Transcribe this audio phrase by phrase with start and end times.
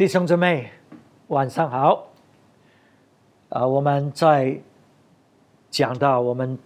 [0.00, 0.70] 弟兄姊妹，
[1.26, 2.08] 晚上好。
[3.50, 4.58] 啊，我们在
[5.68, 6.58] 讲到我们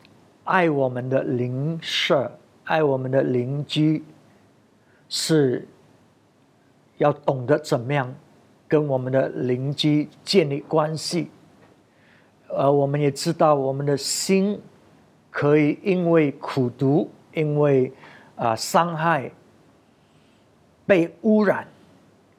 [0.44, 2.30] 爱我们的邻舍、
[2.62, 4.04] 爱我们的邻居，
[5.08, 5.66] 是
[6.98, 8.14] 要懂得怎么样
[8.68, 11.28] 跟我们的邻居建立关系。
[12.46, 14.62] 而我们也知道，我们的心
[15.32, 17.92] 可以因为苦读、因为
[18.36, 19.28] 啊伤害
[20.86, 21.66] 被污染。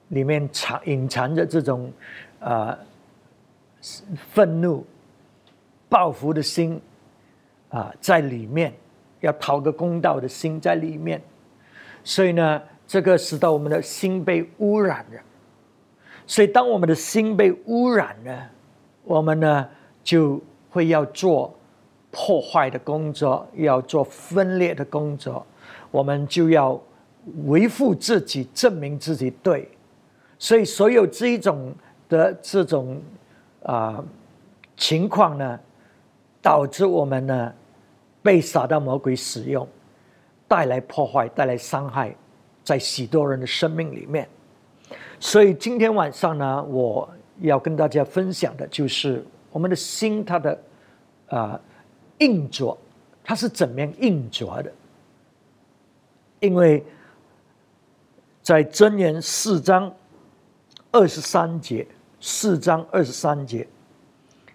[0.10, 1.92] 里面藏隐藏着这种
[2.40, 2.78] 啊
[4.32, 4.86] 愤怒、
[5.90, 6.80] 报复的心
[7.70, 8.74] 啊，在里面
[9.20, 11.22] 要讨个公道的心在里面，
[12.04, 15.22] 所以呢，这个使得我们的心被污染了。
[16.28, 18.50] 所以，当我们的心被污染了，
[19.04, 19.70] 我们呢
[20.04, 21.56] 就会要做
[22.10, 25.46] 破坏的工作，要做分裂的工作，
[25.92, 26.82] 我们就要
[27.46, 29.70] 维护自己，证明自己对。
[30.38, 31.74] 所以，所有这一种
[32.10, 33.02] 的这种
[33.64, 34.04] 啊
[34.76, 35.58] 情况呢，
[36.42, 37.54] 导致我们呢
[38.22, 39.66] 被撒旦魔鬼使用，
[40.46, 42.14] 带来破坏，带来伤害，
[42.66, 44.28] 在许多人的生命里面。
[45.22, 47.10] 所以今天晚上呢，我
[47.40, 50.62] 要跟大家分享的就是我们的心，它的
[51.30, 51.60] 啊
[52.18, 52.78] 硬着，
[53.24, 54.72] 它是怎么样硬着的？
[56.42, 56.84] 因为
[58.42, 59.92] 在箴言四章。
[60.96, 61.86] 二十三节，
[62.22, 63.68] 四章二十三节，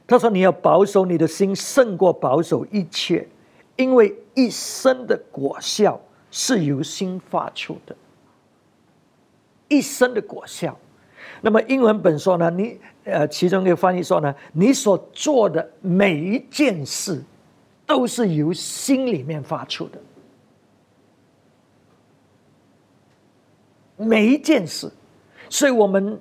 [0.06, 3.28] 他说：“你要保守你的心，胜过保守一切，
[3.77, 7.94] 因为一生的果效是由心发出的。
[9.69, 10.74] 一生的果效。
[11.42, 12.50] 那么英文本说呢？
[12.50, 17.22] 你呃，其中一个翻译说呢，你所做的每一件事，
[17.86, 20.00] 都是由心里面发出的。
[23.98, 24.91] 每一件事，
[25.50, 26.19] 所以我们。”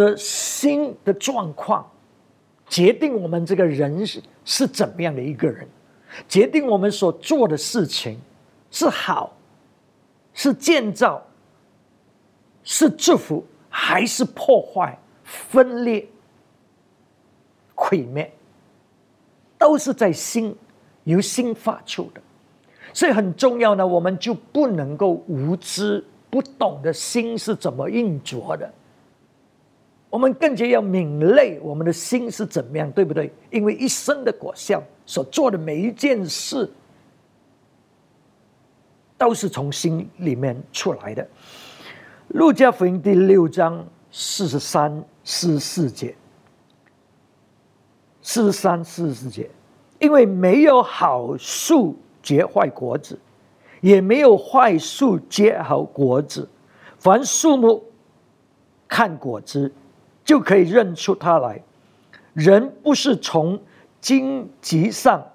[0.00, 1.88] 的心的状况，
[2.66, 5.68] 决定我们这个人是是怎么样的一个人，
[6.28, 8.18] 决定我们所做的事情
[8.70, 9.36] 是好，
[10.32, 11.22] 是建造，
[12.64, 16.06] 是祝福，还是破坏、分裂、
[17.74, 18.32] 毁灭，
[19.58, 20.56] 都是在心
[21.04, 22.20] 由心发出的，
[22.92, 23.86] 所以很重要呢。
[23.86, 28.72] 我们就不能够无知、不懂的心是怎么运作的。
[30.10, 33.32] 我们更加要敏锐，我们的心是怎么样，对不对？
[33.48, 36.68] 因为一生的果效，所做的每一件事，
[39.16, 41.24] 都是从心里面出来的。
[42.28, 46.12] 路加福音第六章四十三、四十四节，
[48.20, 49.48] 四十三、四十四节，
[50.00, 53.16] 因为没有好树结坏果子，
[53.80, 56.48] 也没有坏树结好果子，
[56.98, 57.84] 凡树木
[58.88, 59.72] 看果子。
[60.30, 61.60] 就可以认出他来。
[62.34, 63.60] 人不是从
[64.00, 65.26] 荆棘上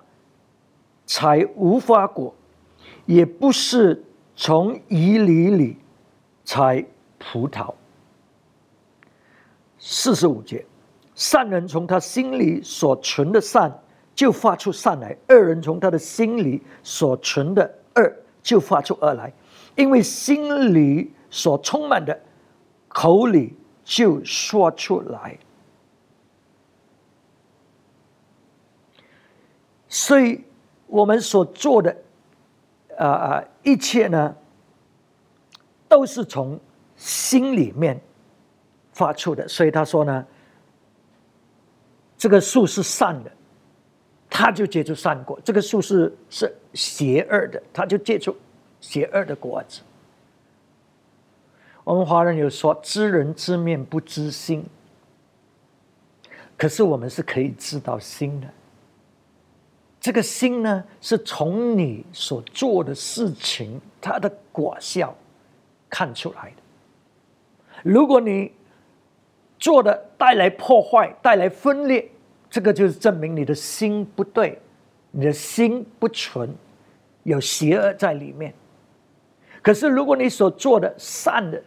[1.06, 2.34] 采无花果，
[3.06, 4.02] 也不是
[4.38, 5.76] 从蒺藜里
[6.46, 6.86] 采
[7.20, 7.74] 葡萄。
[9.78, 10.66] 四十五节，
[11.14, 13.70] 善人从他心里所存的善
[14.16, 19.34] 就发出善来，恶人从他的心里所存的恶就发出恶来，
[19.76, 22.18] 因为心里所充满的，
[22.88, 23.54] 口里。
[23.86, 25.38] 就说出来，
[29.88, 30.44] 所以
[30.88, 31.96] 我们所做的，
[32.98, 34.36] 啊啊，一切呢，
[35.88, 36.60] 都是从
[36.98, 38.02] 心里面
[38.92, 39.48] 发出的。
[39.48, 40.26] 所以他说呢，
[42.18, 43.32] 这个树是善的，
[44.28, 48.36] 他就结出善果；这个树是是邪恶的，他就结出
[48.82, 49.82] 邪恶的果子。
[51.86, 54.66] 我们华人有说“知人知面不知心”，
[56.58, 58.48] 可是我们是可以知道心的。
[60.02, 65.16] 这个心呢，是从你所做的事情它的果效
[65.88, 66.56] 看出来的。
[67.84, 68.52] 如果你
[69.60, 72.10] 做的带来破坏、带来分裂，
[72.50, 74.60] 这个就是证明你的心不对，
[75.12, 76.52] 你的心不纯，
[77.22, 78.52] 有邪恶在里面。
[79.62, 81.64] 可是如果你所做的善的，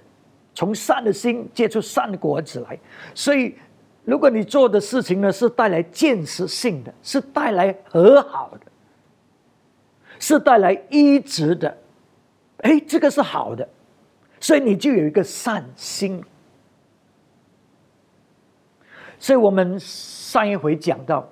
[0.58, 2.76] 从善的心结出善果子来，
[3.14, 3.54] 所以
[4.04, 8.66] 如果你做的事情呢是带来建设性的，是带来和好的，
[10.18, 11.78] 是带来医治的，
[12.62, 13.68] 哎，这个是好的，
[14.40, 16.20] 所以你就有一个善心。
[19.20, 21.24] 所以我们上一回讲到，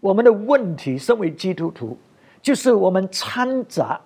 [0.00, 1.96] 我们的问题，身为基督徒，
[2.42, 4.00] 就是我们掺杂。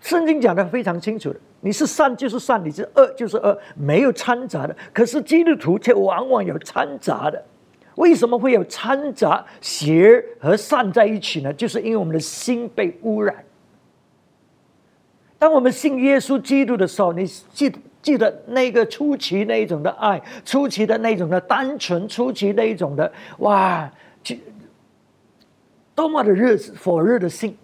[0.00, 1.38] 圣经讲的非常清楚的。
[1.60, 4.74] 你是善就是善，你是恶就是恶，没有掺杂的。
[4.92, 7.42] 可是基督徒却往往有掺杂的。
[7.96, 11.52] 为什么会有掺杂邪和善在一起呢？
[11.52, 13.44] 就是因为我们的心被污染。
[15.38, 17.70] 当我们信耶稣基督的时候，你记
[18.00, 23.90] 记得那个初期那一种的爱，初期的那种的单纯，初期那一种的哇，
[25.94, 27.54] 多么的热火热的心。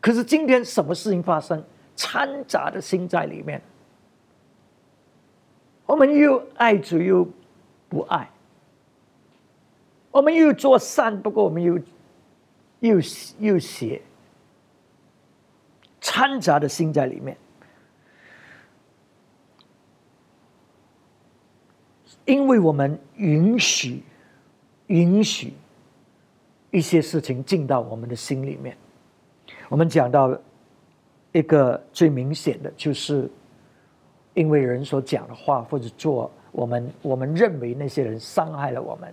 [0.00, 1.62] 可是今天什么事情发生？
[1.96, 3.60] 掺杂的心在里面，
[5.86, 7.28] 我们又爱主又
[7.88, 8.28] 不爱。
[10.10, 11.78] 我们又做善，不过我们又
[12.80, 12.96] 又
[13.38, 14.02] 又邪，
[16.00, 17.36] 掺杂的心在里面。
[22.24, 24.02] 因为我们允许
[24.86, 25.54] 允许
[26.70, 28.76] 一些事情进到我们的心里面。
[29.68, 30.38] 我们讲到
[31.32, 33.28] 一个最明显的，就是
[34.34, 39.12] 因为人所讲的话或者做，我们我们认为那些人伤害了我们。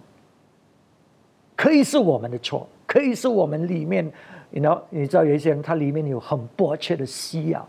[1.55, 4.09] 可以是我们的错，可以是我们里面，
[4.49, 7.67] 你知道，你知道有一些人他里面有很迫切的需要，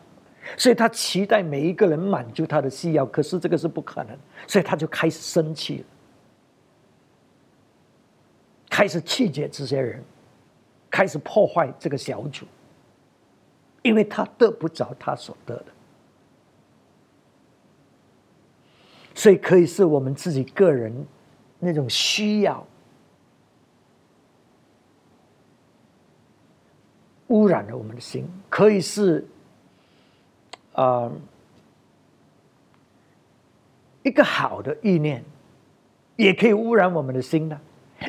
[0.57, 4.17] 所以他期待每一个人满足他的需要，可是这个是不可能，
[4.47, 5.85] 所以他就开始生气了，
[8.69, 10.01] 开始气绝这些人，
[10.89, 12.47] 开始破坏这个小组，
[13.83, 15.67] 因为他得不着他所得的，
[19.15, 21.07] 所以可以是我们自己个人
[21.59, 22.67] 那种需要。
[27.29, 29.25] 污染了我们的心，可以是，
[30.73, 31.09] 啊，
[34.03, 35.25] 一个好的意念，
[36.17, 37.57] 也可以污染我们的心的。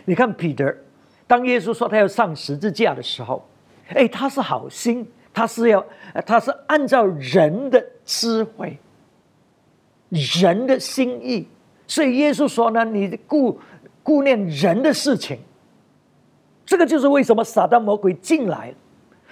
[0.05, 0.75] 你看彼得，
[1.27, 3.47] 当耶稣说他要上十字架的时候，
[3.89, 5.85] 哎，他是好心，他是要，
[6.25, 8.77] 他是按照人的智慧、
[10.09, 11.47] 人的心意，
[11.87, 13.59] 所以耶稣说呢，你顾
[14.03, 15.39] 顾念人的事情，
[16.65, 18.73] 这个就是为什么撒旦魔鬼进来。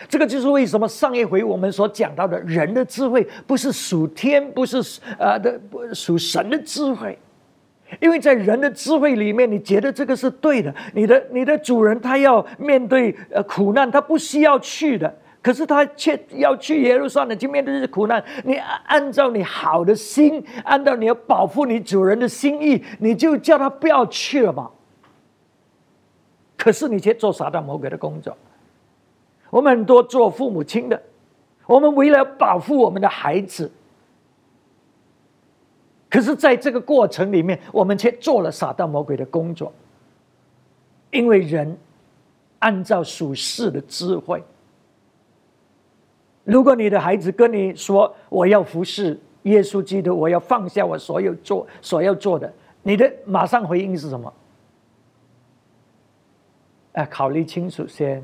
[0.07, 4.81] 这个就是为什么上一回我们所讲到的人的智慧不是属天，不是
[5.17, 5.59] 呃的
[5.93, 7.19] 属神的智慧，
[7.99, 18.23] 因为在人的智慧里面，你觉得这个是对的，你的你的主人他要面对呃苦难，他不需要去的，可是他却要去耶路撒冷去面对这些苦难。
[18.43, 18.55] 你
[18.85, 24.69] 按照你好的心，按照你要保护你主人的心意，你就叫他不要去了嘛。
[26.57, 28.35] 可是你却做撒旦魔鬼的工作。
[29.49, 31.01] 我们很多做父母亲的，
[31.65, 33.71] 我们为了保护我们的孩子，
[36.09, 39.73] 可是在这个过程里面，我们却做了撒旦魔鬼的工作。
[41.11, 41.75] 因为人
[42.59, 44.43] 按照属世的智慧，
[46.49, 52.51] 如果你的孩子跟你说我要服侍耶稣基督，我要放下我所有做所要做的，
[52.83, 54.33] 你的马上回应是什么？
[56.93, 58.23] 哎，考虑清楚先。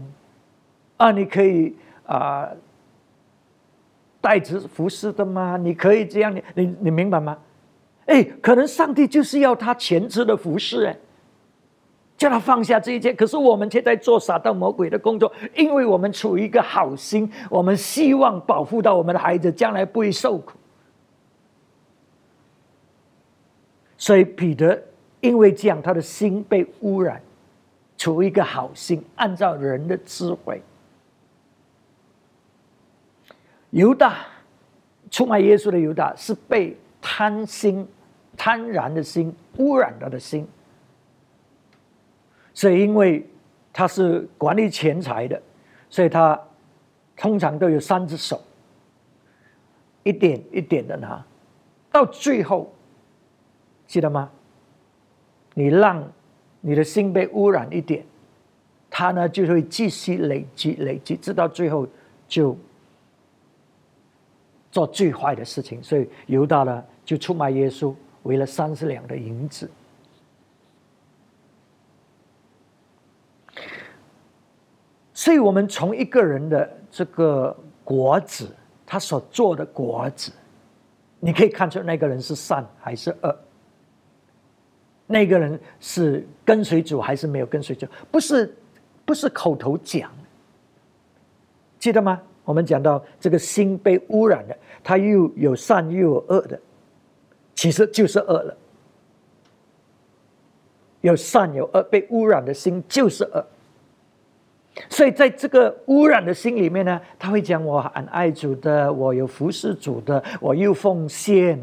[0.97, 1.75] 啊，你可以
[2.05, 2.49] 啊，
[4.21, 5.57] 代职服侍的吗？
[5.57, 7.37] 你可以这样，你你你明白吗？
[8.05, 10.97] 哎，可能上帝就是要他全职的服侍，哎，
[12.17, 13.13] 叫他放下这一切。
[13.13, 20.57] 可是我们却在做撒旦魔鬼的工作，因为我们处于一个好心，我们希望保护到我们的孩子将来不会受苦。
[23.97, 24.81] 所以彼得
[25.21, 27.21] 因为这样，他的心被污染，
[27.97, 30.61] 处于一个好心，按照人的智慧。
[33.71, 34.19] 犹大
[35.09, 37.87] 出卖耶稣的犹大是被贪心、
[38.37, 40.47] 贪婪的心污染了的心，
[42.55, 43.23] 所以因为
[43.71, 45.39] 他是管理钱财的，
[45.91, 46.41] 所以他
[47.15, 48.41] 通常都有三只手，
[50.01, 51.23] 一点一点的拿，
[51.91, 52.73] 到最后，
[53.85, 54.31] 记得吗？
[55.53, 56.03] 你让
[56.61, 58.03] 你的心被污染一点，
[58.89, 61.87] 他呢就会继续累积、累积，直到最后
[62.27, 62.57] 就。
[64.71, 69.71] 做最坏的事情，所以犹大呢就出卖耶稣，为了三十两的银子。
[75.25, 78.47] 所以，我们从一个人的这个果子，
[78.85, 80.31] 他所做的果子，
[81.19, 83.35] 你可以看出那个人是善还是恶，
[85.07, 88.55] 那个人是跟随主还是没有跟随主，不是
[89.03, 90.11] 不是口头讲，
[91.79, 92.21] 记得吗？
[92.43, 96.61] 我们讲到这个心被污染的，它又有善又有恶的，
[97.55, 98.55] 其实就是恶了。
[101.01, 103.43] 有善有恶，被污染的心就是恶。
[104.89, 111.61] 所以在这个污染的心里面呢，他会讲我很爱主的，我有服侍主的，我又奉献。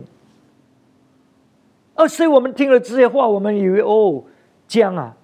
[1.94, 4.24] 哦，所以我们听了这些话，我们以为哦，
[4.66, 5.14] 这样啊，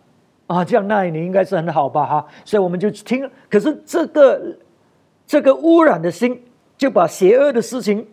[0.48, 3.28] 啊，这样那你应该是很好吧，哈，所以我们就听。
[3.48, 4.56] 可是这个
[5.26, 6.42] 这个污染的心，
[6.76, 8.06] 就把邪恶的事情、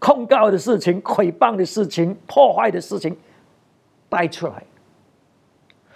[0.00, 3.16] 控告的事情、诽谤的事情、破坏的事情
[4.08, 4.64] 带出来。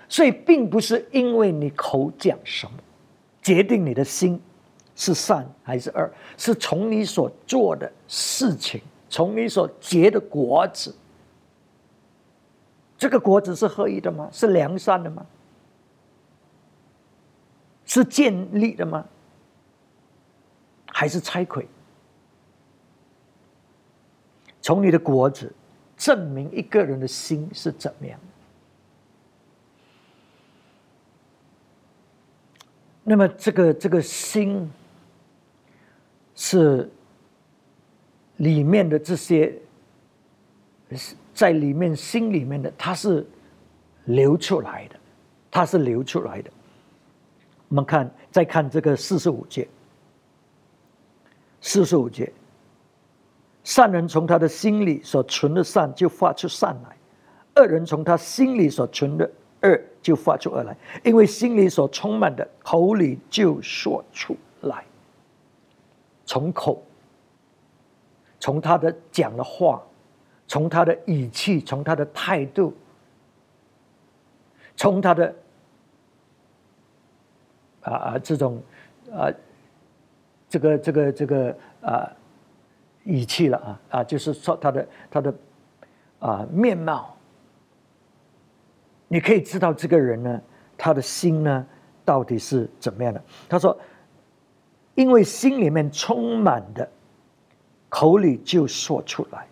[0.08, 2.72] 所以，并不是因为你口讲什么，
[3.44, 4.40] 决定你的心
[4.96, 10.92] 是善还是恶，是从你所做的事情，从你所结的果子。
[12.96, 14.28] 这个果子是合一的吗？
[14.32, 15.26] 是良善的吗？
[17.84, 19.04] 是建立的吗？
[20.86, 21.68] 还是拆毁？
[24.62, 25.52] 从你的果子
[25.98, 28.18] 证明一个人的心是怎么样？
[33.04, 34.68] 那么，这个这个心
[36.34, 36.90] 是
[38.38, 39.56] 里面的这些。
[41.32, 43.26] 在里面心里面的，它是
[44.04, 44.94] 流出来的，
[45.50, 46.50] 它是流出来的。
[47.66, 49.66] 我们看，再看这个四十五节，
[51.60, 52.32] 四十五节，
[53.64, 56.96] 善人从他的心里所存的善就发出善来，
[57.60, 59.28] 恶人从他心里所存的
[59.64, 64.84] 恶就发出恶来，因为心里所充满的，口里就说出来。
[66.24, 66.82] 从口，
[68.38, 69.82] 从他的讲的话。
[70.46, 72.74] 从他的语气，从他的态度，
[74.76, 75.34] 从他的
[77.80, 78.62] 啊啊这种
[79.10, 79.32] 啊
[80.46, 82.12] 这个这个这个啊
[83.04, 85.34] 语气了啊啊，就是说他的他的
[86.18, 87.13] 啊面貌，
[89.14, 90.42] 你可以知道这个人呢，
[90.76, 91.64] 他的心呢
[92.04, 93.22] 到底是怎么样的。
[93.48, 93.78] 他说，
[94.96, 96.90] 因为心里面充满的，
[97.88, 99.46] 口里就说出来。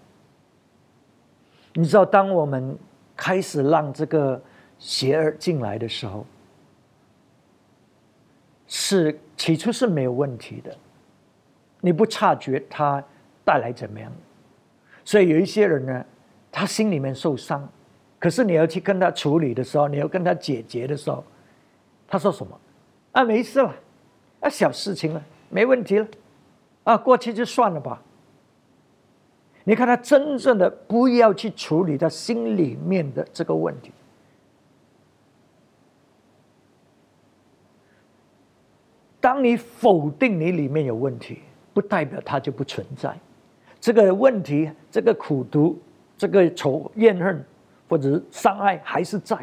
[1.74, 2.76] 你知道，当我们
[3.16, 4.42] 开始让这个
[4.80, 6.26] 邪恶进来的时候，
[8.66, 10.76] 是起初是没有问题的，
[11.80, 13.00] 你不察觉它
[13.44, 14.10] 带来怎么样？
[15.04, 16.04] 所以有一些人呢，
[16.50, 17.68] 他心里面受伤，
[18.22, 21.24] 可是你要去跟他处理的时候，你要跟他解决的时候，
[22.06, 22.56] 他说什么？
[23.10, 23.74] 啊，没事了，
[24.38, 26.06] 啊，小事情了，没问题了，
[26.84, 28.00] 啊，过去就算了吧。
[29.64, 33.90] 你看他真正的不要去处理他心里面的这个问题。
[39.20, 41.40] 当你否定你里面有问题，
[41.74, 43.18] 不代表它就不存在。
[43.80, 45.76] 这个问题、这个苦毒、
[46.16, 47.44] 这个仇怨恨
[47.92, 49.36] 或者是伤害还是在。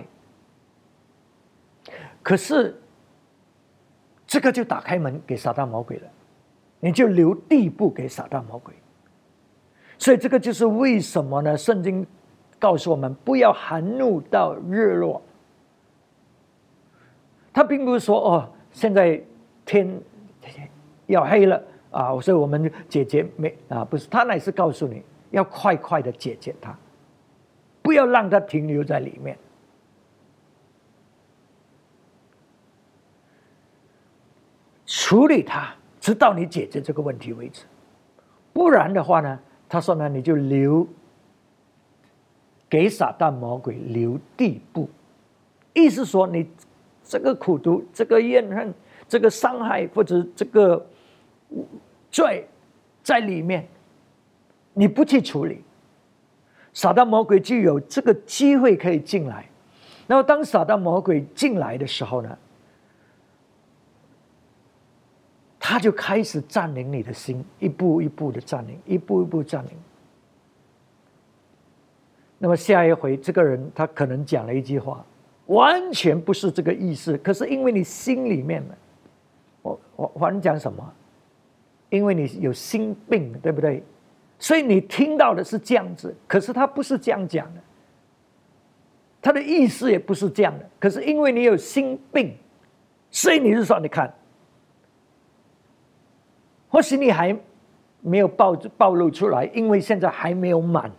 [2.24, 2.76] 可是，
[4.26, 6.08] 这个就打开门给撒旦魔鬼了，
[6.80, 8.74] 你就留地步给撒旦魔鬼。
[10.00, 11.56] 所以这个就是为什么呢？
[11.56, 12.04] 圣经
[12.58, 15.22] 告诉我们不要含怒到日落。
[17.54, 19.22] 他并不是说哦，现在
[19.64, 20.02] 天
[21.06, 23.86] 要黑了啊，所以我们解决没啊？
[23.86, 26.76] 不是，他乃是告诉你要快快的解决它，
[27.90, 29.36] 不要让它停留在里面，
[34.86, 37.64] 处理它，直到你解决这个问题为止。
[38.54, 39.40] 不然的话呢？
[39.68, 40.88] 他说呢，你就留
[42.70, 44.88] 给撒旦魔鬼留地步，
[45.74, 46.48] 意思说你
[47.04, 48.72] 这个苦毒、这个怨恨、
[49.08, 50.86] 这个伤害或者这个
[52.12, 52.48] 罪
[53.02, 53.68] 在里面，
[54.76, 55.64] 你不去处理，
[56.80, 59.46] 撒旦魔鬼就有这个机会可以进来。
[60.08, 62.38] 那么当撒旦魔鬼进来的时候呢？
[65.60, 69.72] 他就开始占领你的心，一步一步的占领，一步一步占领。
[72.38, 75.06] 那么下一回，这个人他可能讲了一句话，
[75.48, 77.18] 完全不是这个意思。
[77.18, 78.74] 可是因为你心里面呢，
[79.64, 80.94] 我我反正讲什么？
[81.90, 83.84] 因为你有心病，对不对？
[84.40, 87.62] 所以你听到的是这样子，可是他不是这样讲的，
[89.22, 90.68] 他的意思也不是这样的。
[90.80, 92.34] 可是因为你有心病，
[93.12, 94.12] 所以你是说，你看。
[96.72, 97.36] 或许你还
[98.00, 100.90] 没有暴暴露出来，因为现在还没有满。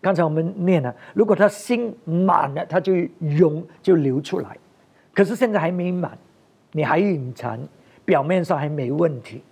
[0.00, 4.56] 刚才我们念了，如果他心满了，他就涌就流出来。
[5.12, 6.16] 可是现在还没满，
[6.72, 7.60] 你还隐藏，
[8.06, 9.42] 表面上还没问题。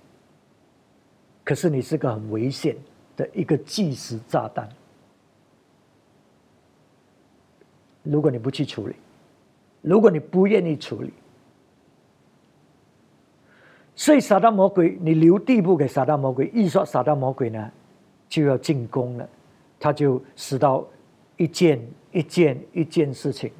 [1.44, 2.76] 可是你是个很危险
[3.16, 4.68] 的一个计时炸弹。
[8.02, 8.96] 如果你不去处理，
[9.80, 11.12] 如果你不愿意处理，
[13.94, 17.70] 所以撒旦魔鬼，你留地步给撒旦魔鬼，一说撒旦魔鬼呢，
[18.28, 19.28] 就要进攻了，
[19.78, 20.84] 他就使到
[21.36, 21.80] 一件
[22.10, 23.52] 一件一件事情，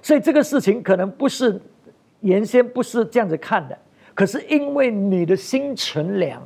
[0.02, 1.60] 所以这个事情可能不是
[2.20, 3.78] 原先不是这样子看的，
[4.14, 6.42] 可是因为你的心纯良，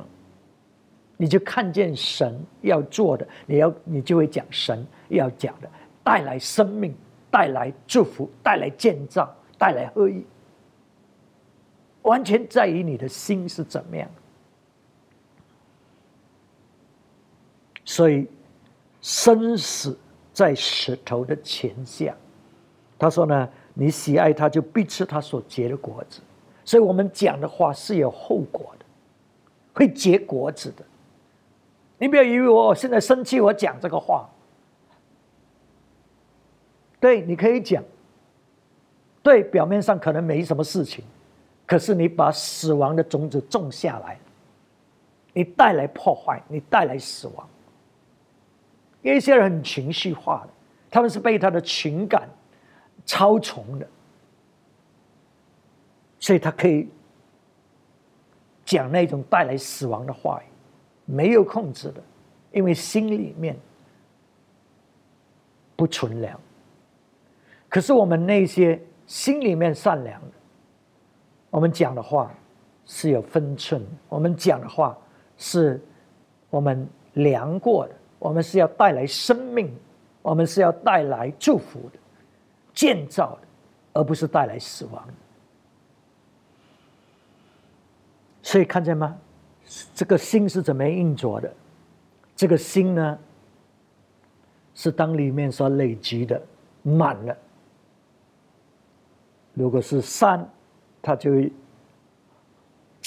[1.17, 5.69] 你就看见神要做的，你要你就会讲神要讲的。
[6.01, 6.95] 带来生命，
[7.29, 10.25] 带来祝福，带来建造，带来合一，
[12.01, 14.09] 完全在于你的心是怎么样。
[17.89, 18.27] 所以，
[19.01, 19.97] 生死
[20.31, 22.15] 在石头的前下。
[22.99, 26.21] 他说呢：“你喜爱他，就必吃他所结的果子。”
[26.63, 28.85] 所以我们讲的话是有后果的，
[29.73, 30.85] 会结果子的。
[31.97, 34.29] 你不要以为我现在生气，我讲这个话。
[36.99, 37.83] 对，你可以讲。
[39.23, 41.03] 对，表面上可能没什么事情，
[41.65, 44.19] 可是你把死亡的种子种下来，
[45.33, 47.49] 你带来破坏，你带来死亡。
[49.01, 50.49] 有一些人很情绪化的，
[50.89, 52.29] 他们是被他的情感
[53.05, 53.87] 超从的，
[56.19, 56.87] 所以他可以
[58.65, 60.45] 讲那种带来死亡的话语，
[61.05, 62.03] 没有控制的，
[62.51, 63.57] 因为心里面
[65.75, 66.39] 不纯良。
[67.69, 70.31] 可是我们那些心里面善良的，
[71.49, 72.31] 我们讲的话
[72.85, 74.97] 是有分寸，我们讲的话
[75.37, 75.79] 是
[76.49, 79.73] 我们量过的，我们是要带来生命，
[80.21, 81.99] 我们是要带来祝福的、
[82.73, 83.47] 建造的，
[83.93, 85.07] 而不是带来死亡。
[88.43, 89.17] 所以看见吗？
[89.93, 91.53] 这个心是怎么运作的？
[92.35, 93.19] 这个心呢，
[94.73, 96.41] 是当里面所累积的
[96.81, 97.37] 满了。
[99.53, 100.47] 如果是善，
[101.01, 101.51] 它就会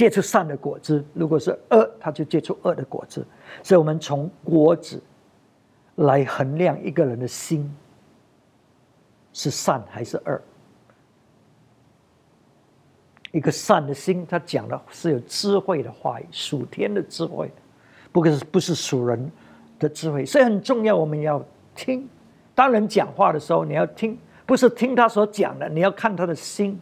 [0.02, 3.24] 结出善的果子；如果是恶，它就结出恶的果子。
[3.62, 5.00] 所以，我们从果子
[5.94, 7.72] 来衡量一个人的心
[9.32, 10.42] 是善还是恶。
[13.30, 17.48] 一个善的心，他讲的是有智慧的话语，属天的智慧，
[18.10, 19.30] 不是不是属人
[19.78, 20.26] 的智慧。
[20.26, 21.40] 所以很重要，我们要
[21.76, 22.08] 听。
[22.56, 24.18] 当人讲话的时候，你要听。
[24.44, 26.80] 不是听他所讲的，你要看他的心。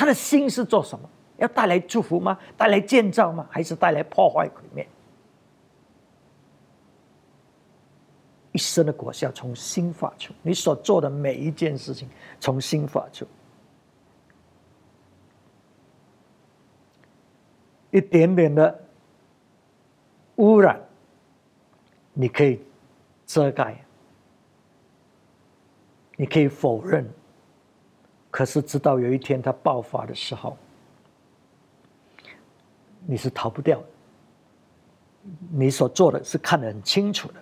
[0.00, 1.06] 他的心是做什么？
[1.36, 2.38] 要带来祝福吗？
[2.56, 3.46] 带来建造吗？
[3.50, 4.88] 还是带来破坏毁灭？
[8.52, 12.08] 一生的果效从心发出，你所做的每一件事情
[12.40, 13.26] 从心发出。
[17.90, 18.82] 一点点的
[20.36, 20.80] 污染，
[22.14, 22.58] 你可以
[23.26, 23.76] 遮盖。
[26.16, 27.06] 你可以否认，
[28.30, 30.56] 可是直到有一天它爆发的时候，
[33.06, 33.86] 你是逃不掉的。
[35.50, 37.34] 你所做的是看得很清楚的，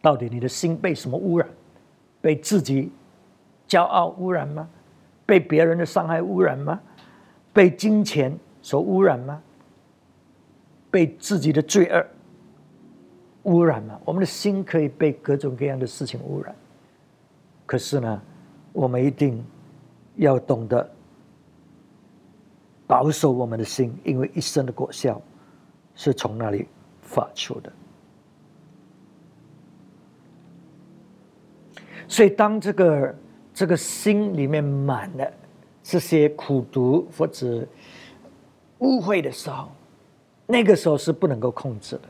[0.00, 1.48] 到底你的心被什么污染？
[2.22, 2.90] 被自己
[3.68, 4.68] 骄傲污染吗？
[5.26, 6.80] 被别人的伤害污染吗？
[7.52, 9.42] 被金钱所污染吗？
[10.90, 12.06] 被自己的罪恶
[13.44, 16.54] 污染吗，我们的心可以被各种各样的事情污染。
[17.64, 18.22] 可是呢，
[18.72, 19.44] 我们一定
[20.16, 20.88] 要懂得
[22.86, 25.20] 保守我们的心，因为一生的果效
[25.94, 26.66] 是从那里
[27.02, 27.72] 发出的。
[32.08, 33.14] 所以，当这个
[33.54, 35.32] 这个心里面满了
[35.82, 37.66] 这些苦毒或者
[38.78, 39.68] 污秽的时候，
[40.46, 42.02] 那个时候是不能够控制的，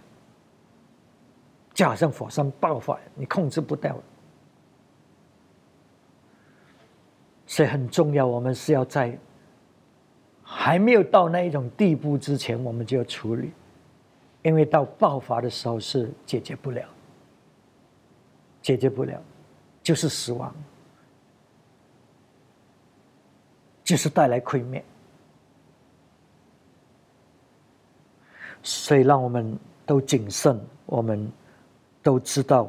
[1.75, 3.95] 就好像火山爆发，你控制不掉。
[7.51, 9.19] 所以很重要，我们是要在
[10.41, 13.51] 还没有到那一种地步之前，我们就要处理，
[14.43, 16.89] 因为到爆发的时候是解决不了，
[18.63, 19.21] 解决不了。
[19.83, 20.55] 就是死亡，
[23.83, 24.85] 就是带来毁灭，
[28.63, 31.29] 所以让我们都谨慎，我们
[32.01, 32.69] 都知道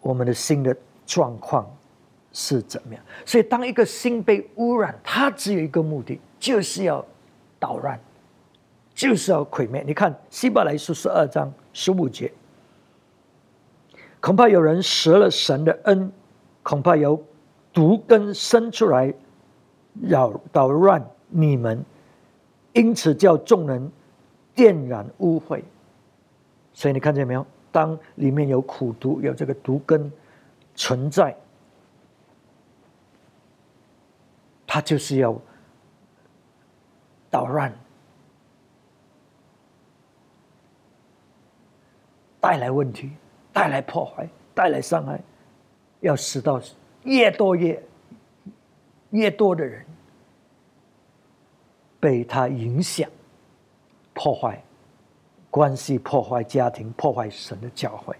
[0.00, 1.70] 我们的心的状况
[2.32, 3.02] 是怎么样。
[3.24, 7.04] 所以，当一个心被污染，它只有一个目的，就是要
[7.58, 7.98] 捣乱，
[8.94, 9.82] 就是要毁灭。
[9.86, 12.32] 你看《希伯来书》十二章十五节。
[14.20, 16.12] 恐怕有人折了神的恩，
[16.62, 17.20] 恐怕有
[17.72, 19.12] 毒根生出来，
[20.00, 21.84] 扰捣乱你们，
[22.72, 23.90] 因此叫众人
[24.54, 25.60] 电染污秽。
[26.72, 27.44] 所以你看见没有？
[27.72, 30.12] 当里面有苦毒，有这个毒根
[30.74, 31.34] 存在，
[34.72, 35.38] 他就是要
[37.30, 37.70] 捣乱，
[42.40, 43.12] 带来问题。
[43.52, 45.20] 带来破坏，带来伤害，
[46.00, 46.58] 要使到
[47.02, 47.82] 越多越
[49.10, 49.84] 越多的人
[52.00, 53.10] 被他影响、
[54.14, 54.64] 破坏
[55.50, 58.16] 关系、破坏家庭、破坏神的教会，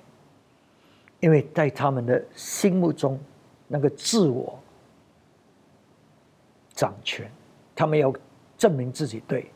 [1.20, 3.18] 因为在他们的心目中，
[3.66, 4.62] 那个自我
[6.74, 7.30] 掌权，
[7.74, 8.12] 他们要
[8.56, 9.50] 证明自己对，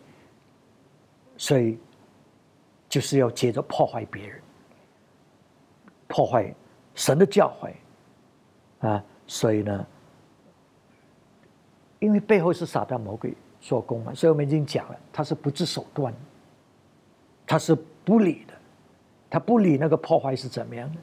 [1.37, 1.79] 所以
[2.89, 4.41] 就是要接着破坏别人。
[6.09, 6.55] 破坏
[6.95, 7.73] 神的教诲
[8.87, 9.05] 啊！
[9.27, 9.87] 所以呢，
[11.99, 16.15] 因为背后是撒旦魔鬼做工嘛，所以我们已经讲了，他是不择手段，
[17.45, 17.75] 他是
[18.05, 18.55] 不理的，
[19.29, 21.01] 他不理那个破坏是怎么样的，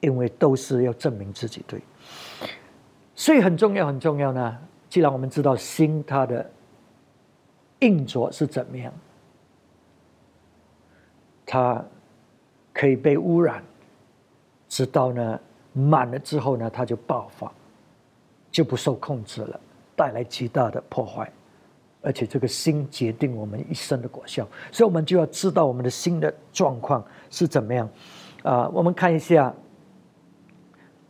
[0.00, 1.80] 因为都是要证明自己对，
[3.18, 4.56] 所以很重要很重要呢。
[4.88, 6.48] 既然我们知道心它的
[7.80, 8.92] 运作是怎么样，
[11.44, 11.84] 它。
[12.70, 13.60] 可以被污染，
[14.68, 15.40] 直到呢
[15.72, 17.52] 满了之后呢，它就爆发，
[18.52, 19.60] 就不受控制了，
[19.96, 21.28] 带来极大的破坏，
[22.02, 27.88] 而且这个心决定我们一生的果效，所以我们就要知道我们的心的状况是怎么样。
[28.44, 29.52] 啊，我们看一下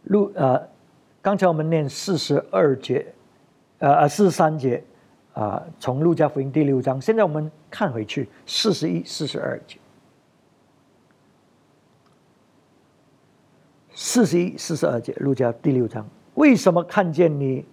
[0.04, 0.66] 路呃，
[1.20, 3.04] 刚才我们念四十二节，
[3.78, 4.82] 呃四十三节
[5.34, 9.76] 啊，从路加福音第六章，现在我们看回去四十一、四十二节。
[13.92, 17.64] 四十一、四十二节，路加第六章，为什么看见你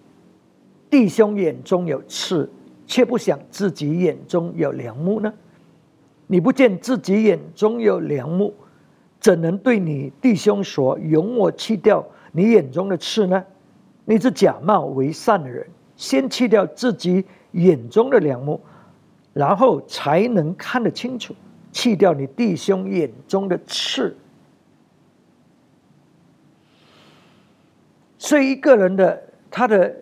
[0.90, 2.50] 弟兄眼中有刺，
[2.84, 5.32] 却不想自己眼中有良木呢？
[6.26, 8.52] 你不见自己眼中有良木，
[9.20, 12.04] 怎能对你弟兄说：“容我弃掉
[12.36, 13.42] 你眼中的刺呢？”
[14.08, 18.60] 你是假冒为善的人，先去掉自己眼中的良木，
[19.32, 21.34] 然后才能看得清楚，
[21.72, 24.16] 去掉你弟兄眼中的刺。
[28.16, 29.20] 所以一个人的
[29.50, 29.96] 他的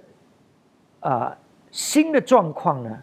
[1.01, 1.39] 啊
[1.71, 3.03] 心的状况呢，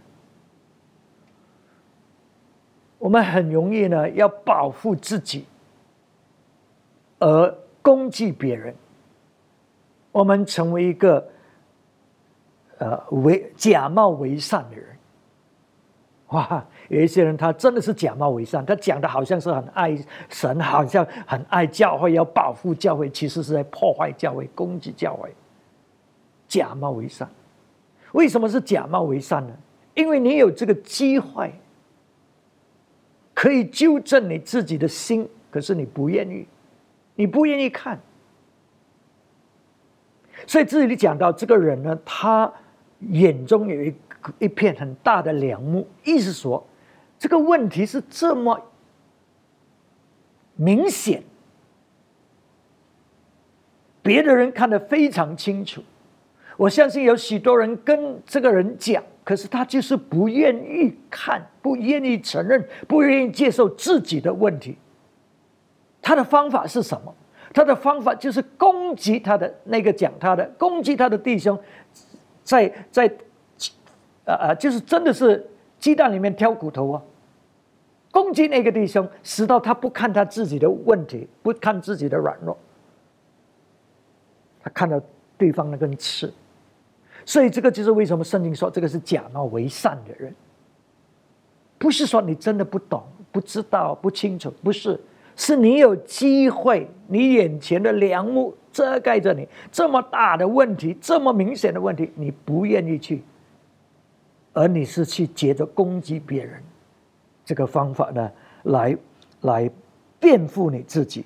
[3.00, 5.48] 我们很容易呢要保护自己，
[7.18, 8.76] 而攻击别人。
[10.12, 11.28] 我们成为一个
[12.78, 14.86] 呃为假冒为善的人。
[16.30, 19.98] 哇，有一些人他真的是假冒为善，他讲的好像是很爱
[20.30, 25.34] 神，好像很爱教会，要保护教会，其实是在破坏教会、攻击教会。
[26.48, 27.30] 假冒为善，
[28.14, 29.54] 为什么是假冒为善呢？
[29.94, 31.54] 因为你有这个机会，
[33.34, 36.48] 可以纠正你自己的心，可是你不愿意，
[37.16, 38.00] 你不愿意看。
[40.46, 42.52] 所以这里讲到这个人呢，他
[43.10, 43.94] 眼中有一。
[44.38, 46.64] 一片很大的梁木，意思说，
[47.18, 48.62] 这个问题是这么
[50.56, 51.24] 明显，
[54.04, 55.82] 别的人看得非常清楚。
[56.56, 64.78] 我相信有许多人跟这个人讲，可是他就是不愿意看，不愿意承认，不愿意接受自己的问题。
[66.00, 67.12] 他的方法是什么？
[67.54, 71.60] 他的方法就是攻击他的那个讲他的，攻击他的弟兄，
[72.44, 73.12] 在在，
[74.24, 75.46] 呃呃，就是真的是
[75.78, 77.02] 鸡蛋里面挑骨头啊！
[78.10, 82.58] 攻击那个弟兄，使到他不看他自己的问题，不看自己的软弱，
[84.64, 85.02] 他看到
[85.38, 86.34] 对方那根刺。
[87.26, 90.34] 所以这个就是为什么圣经说这个是假冒为善的人，
[91.78, 94.98] 不是说你真的不懂、不知道、不清楚，不是。
[95.42, 103.24] 是你有机会，你眼前的梁木遮盖着你这么大的问题，这么明显的问题，你不愿意去，
[104.54, 106.62] 而你是去接着攻击别人，
[107.44, 108.32] 这个方法呢，
[108.66, 108.96] 来
[109.42, 109.68] 来
[110.20, 111.26] 辩护你自己。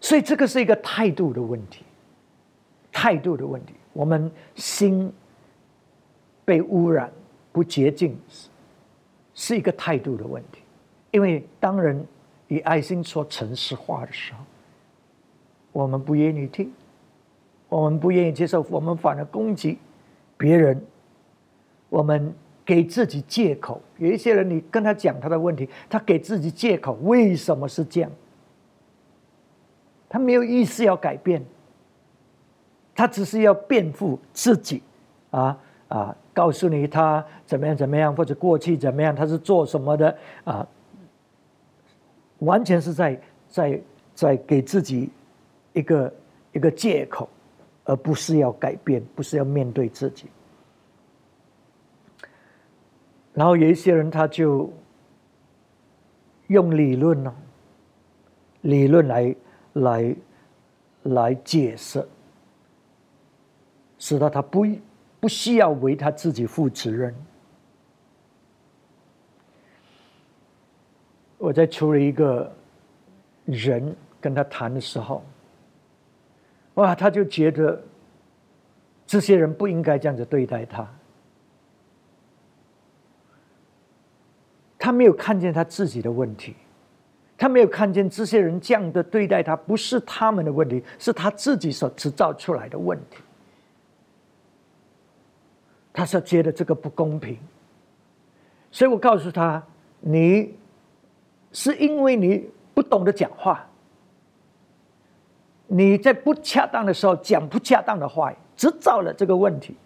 [0.00, 1.84] 所以这个是一个态度的问题，
[2.90, 5.12] 态度的问题，我们心
[6.46, 7.12] 被污染。
[7.52, 8.48] 不洁净是
[9.34, 10.60] 是一个态度的问题，
[11.10, 12.06] 因为当人
[12.48, 14.40] 以爱心说诚实话的时候，
[15.72, 16.72] 我们不愿意听，
[17.68, 19.78] 我们不愿意接受，我们反而攻击
[20.36, 20.80] 别人，
[21.88, 22.34] 我们
[22.64, 23.80] 给自己借口。
[23.98, 28.10] 有一些人，你跟他讲他的问题，他给自己借口，为什么是这样？
[30.08, 31.44] 他没有意思要改变，
[32.94, 34.82] 他只是要辩护自己
[35.30, 35.58] 啊
[35.88, 36.16] 啊。
[36.40, 40.66] 告诉你他怎么样怎么样，或者过去怎么样，他是做什么的啊？
[42.38, 43.82] 完全是在在
[44.14, 45.10] 在给自己
[45.74, 46.14] 一个
[46.52, 47.28] 一个借口，
[47.84, 50.30] 而不是要改变，不是要面对自己。
[53.34, 54.72] 然后有一些人他就
[56.46, 57.34] 用理论呢，
[58.62, 59.36] 理论来
[59.74, 60.16] 来
[61.02, 62.08] 来解释，
[63.98, 64.64] 使得他不。
[65.20, 67.14] 不需要为他自己负责任。
[71.36, 72.50] 我在处理一个
[73.44, 75.22] 人跟他谈的时候，
[76.74, 77.82] 哇，他就觉得
[79.06, 80.86] 这些人不应该这样子对待他。
[84.78, 86.56] 他没有看见他自己的问题，
[87.36, 93.18] 他没有看见这些人这样的对待他，不是他们的问题，是他自己所制造出来的问题。
[95.92, 97.36] 他是觉得这个不公平，
[98.70, 99.60] 所以我告诉他
[99.98, 100.54] ：“你
[101.50, 103.66] 是因为你不懂得讲话，
[105.66, 109.76] 你在不恰当的时候讲不恰当的话，制造了这个问题，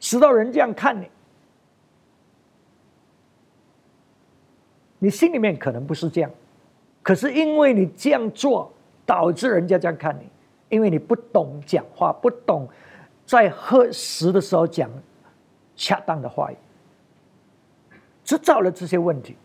[0.00, 1.08] 使到人这样看你。
[4.98, 6.30] 你心里面可能不是这样，
[7.00, 8.72] 可是因为你这样做，
[9.06, 10.28] 导致人家这样看你，
[10.68, 12.68] 因为你不懂讲话，不懂
[13.24, 14.90] 在合适的时候讲。”
[15.78, 16.56] 恰当的话语，
[18.24, 19.36] 制造了这些问题，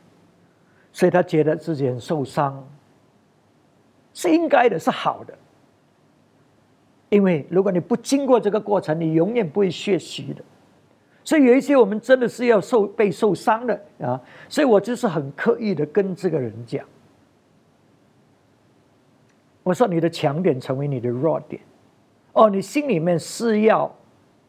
[0.92, 2.68] 所以他觉得自己很受伤，
[4.16, 5.38] 是应该的，是好的。
[7.10, 10.44] 因为如果你不经过这个过程，你永远不会学习的。
[11.24, 14.20] 所以有一些我们真的是要受被受伤的啊，
[14.50, 16.84] 所以我就是很刻意的跟这个人讲，
[19.62, 21.62] 我说你的强点成为你的弱点，
[22.34, 23.96] 哦，你心里面是要。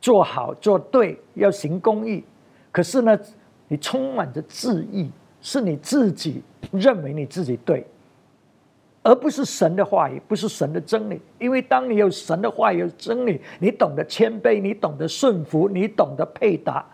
[0.05, 2.23] 做好做对，要行公义。
[2.71, 3.19] 可是呢，
[3.69, 7.87] 你充满着自义，是你自己认为你自己对，
[9.03, 11.19] 而不是神的话语，不是神的真理。
[11.39, 16.85] 因为当你有神的话语、有真理，你懂得谦卑，你懂得顺服，你懂得配搭。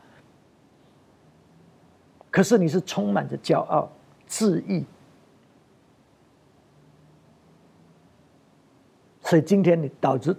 [2.31, 3.91] 可是你是充满着骄傲、
[4.25, 4.85] 自义，
[9.23, 10.37] 所以今天你导致。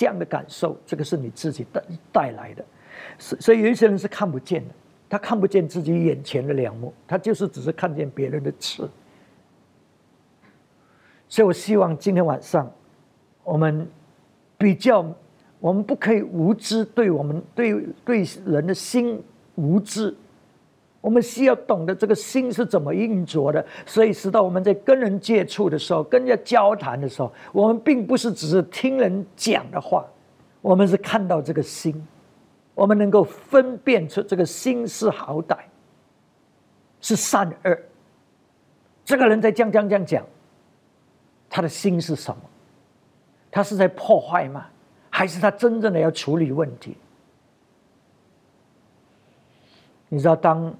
[0.00, 2.64] 这样的感受，这个是你自己带带来的，
[3.18, 4.74] 所所以有一些人是看不见的，
[5.10, 8.88] 他看不见自己眼前的两幕，他就是只是看见别人的刺。
[11.28, 12.72] 所以我希望今天晚上，
[13.44, 13.86] 我们
[14.56, 15.04] 比较，
[15.58, 19.22] 我们不可以无知，对我们对对人的心
[19.56, 20.16] 无知。
[21.00, 30.06] 我们需要懂得这个心是怎么运作的，所以使到我们在跟人接触的时候、跟人家交谈的时候，我们并不是只是听人讲的话，
[30.60, 32.06] 我们是看到这个心，
[32.74, 35.56] 我们能够分辨出这个心是好歹，
[37.00, 37.78] 是善恶。
[39.02, 40.22] 这个人在讲讲讲讲，
[41.48, 42.42] 他的心是什么？
[43.50, 44.66] 他是在破坏吗？
[45.08, 46.94] 还是他真正的要处理问题？
[50.10, 50.70] 你知道当。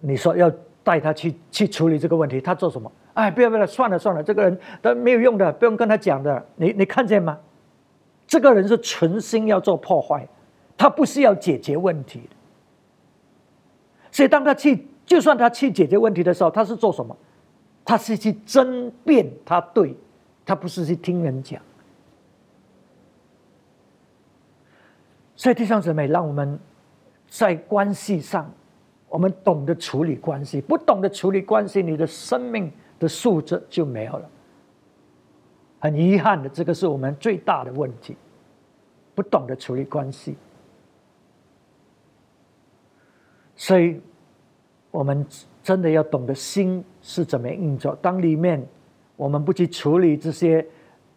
[0.00, 0.50] 你说要
[0.82, 2.90] 带他去去处理这个问题，他做什么？
[3.14, 6.44] 哎，不要不要，算了算了，这个人他没有用的，不用跟他讲的。
[6.56, 7.38] 你你看见吗？
[8.26, 10.26] 这个人是存心要做破坏，
[10.76, 12.36] 他不是要解决问题的。
[14.12, 17.16] 所以，当他去，就算他去解决问题的时候，他是做什么？
[17.84, 19.96] 他是去争辩，他对，
[20.46, 21.60] 他不是去听人讲。
[25.34, 26.58] 所以，弟兄姊妹，让我们
[27.28, 28.48] 在关系上，
[29.10, 34.30] 我们懂得处理关系；不懂得处理关系，你的生命的素质就没有了。
[35.80, 38.16] 很遗憾的，这个是我们最大的问题，
[39.14, 40.36] 不懂得处理关系。
[43.56, 44.00] 所以，
[44.92, 45.26] 我们
[45.62, 47.94] 真的要懂得心是怎么运作。
[48.00, 48.64] 当里面
[49.16, 50.64] 我们不去处理这些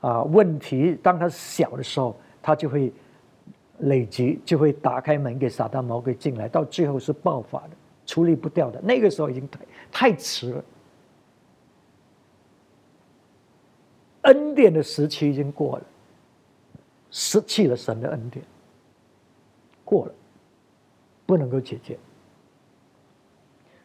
[0.02, 2.92] 啊问题，当它小的时候，它就会
[3.80, 7.70] 累积，就会打开门给撒旦魔鬼进来，到最后是爆发的，
[8.06, 8.82] 处理不掉的。
[8.82, 9.60] 那个时候已经太
[9.92, 10.64] 太迟了，
[14.24, 15.86] 恩典的时期已经过了，
[17.12, 18.44] 失去了神的恩典，
[19.84, 20.14] 过了，
[21.26, 21.98] 不能够解决。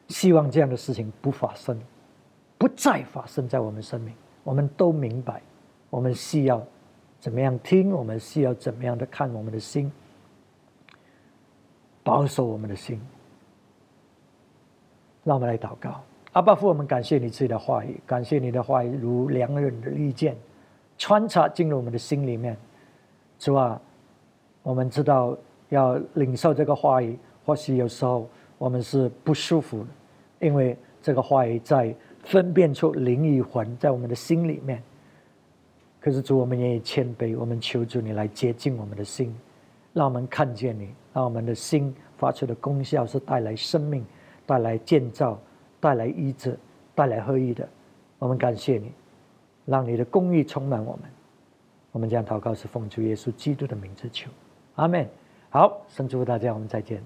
[0.09, 1.78] 希望这样的事情不发生，
[2.57, 4.14] 不再发生在我们生命。
[4.42, 5.42] 我们都明白，
[5.90, 6.66] 我们需要
[7.20, 9.92] 怎么样听，我们需要怎么样的看我们的心，
[12.02, 12.98] 保守我们的心。
[15.29, 16.01] 让我们来祷告，
[16.33, 20.35] 阿爸父，我们感谢你自己的话语，感谢你的话语如良人的利剑，
[20.97, 22.57] 穿插进入我们的心里面。
[23.38, 23.79] 是吧？
[24.62, 25.37] 我们知道
[25.69, 29.87] 要领受这个话语，或许有时候我们是不舒服的。
[30.41, 34.83] 因为这个话语在分辨出灵与魂在我们的心里面，
[36.01, 39.37] 可是主，我们也谦卑，我们求主你来接近我们的心，
[39.93, 44.03] 让我们看见你，让我们的心发出的功效是带来生命、
[44.49, 45.39] 带来建造、
[45.79, 46.59] 带来医治、
[46.95, 47.69] 带来合一的。
[48.19, 48.91] 我们感谢你，
[49.67, 51.03] 让你的公义充满我们。
[51.93, 54.31] 我们将祷告是奉主耶稣基督的名字求，
[54.77, 55.07] 阿门。
[55.51, 57.03] 好，神祝福大家，我们再见。